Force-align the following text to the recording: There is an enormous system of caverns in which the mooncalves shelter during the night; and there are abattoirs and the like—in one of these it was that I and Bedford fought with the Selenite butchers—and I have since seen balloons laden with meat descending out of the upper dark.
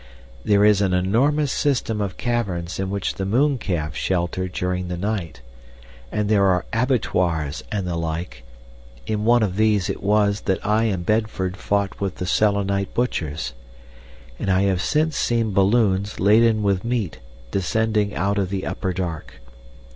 There 0.43 0.65
is 0.65 0.81
an 0.81 0.93
enormous 0.95 1.51
system 1.51 2.01
of 2.01 2.17
caverns 2.17 2.79
in 2.79 2.89
which 2.89 3.13
the 3.13 3.23
mooncalves 3.23 3.93
shelter 3.95 4.47
during 4.47 4.87
the 4.87 4.97
night; 4.97 5.41
and 6.11 6.27
there 6.27 6.45
are 6.47 6.65
abattoirs 6.73 7.63
and 7.71 7.85
the 7.85 7.95
like—in 7.95 9.25
one 9.25 9.43
of 9.43 9.57
these 9.57 9.91
it 9.91 10.01
was 10.01 10.41
that 10.49 10.65
I 10.65 10.85
and 10.85 11.05
Bedford 11.05 11.55
fought 11.55 12.01
with 12.01 12.15
the 12.15 12.25
Selenite 12.25 12.95
butchers—and 12.95 14.49
I 14.49 14.63
have 14.63 14.81
since 14.81 15.17
seen 15.17 15.51
balloons 15.53 16.19
laden 16.19 16.63
with 16.63 16.83
meat 16.83 17.19
descending 17.51 18.15
out 18.15 18.39
of 18.39 18.49
the 18.49 18.65
upper 18.65 18.93
dark. 18.93 19.35